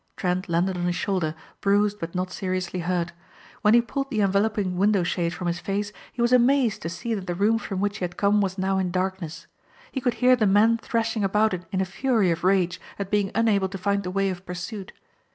Trent 0.17 0.49
landed 0.49 0.75
on 0.77 0.85
his 0.85 0.95
shoulder, 0.95 1.35
bruised 1.61 1.99
but 1.99 2.15
not 2.15 2.31
seriously 2.31 2.79
hurt. 2.79 3.11
When 3.61 3.75
he 3.75 3.83
pulled 3.83 4.09
the 4.09 4.21
enveloping 4.21 4.75
window 4.75 5.03
shade 5.03 5.31
from 5.31 5.45
his 5.45 5.59
face 5.59 5.91
he 6.11 6.23
was 6.23 6.33
amazed 6.33 6.81
to 6.81 6.89
see 6.89 7.13
that 7.13 7.27
the 7.27 7.35
room 7.35 7.59
from 7.59 7.79
which 7.81 7.99
he 7.99 8.03
had 8.03 8.17
come 8.17 8.41
was 8.41 8.57
now 8.57 8.79
in 8.79 8.89
darkness. 8.89 9.45
He 9.91 10.01
could 10.01 10.15
hear 10.15 10.35
the 10.35 10.47
men 10.47 10.79
thrashing 10.79 11.23
about 11.23 11.53
it 11.53 11.65
in 11.71 11.81
a 11.81 11.85
fury 11.85 12.31
of 12.31 12.43
rage 12.43 12.81
at 12.97 13.11
being 13.11 13.29
unable 13.35 13.69
to 13.69 13.77
find 13.77 14.01
the 14.01 14.09
way 14.09 14.31
of 14.31 14.43
pursuit. 14.43 14.91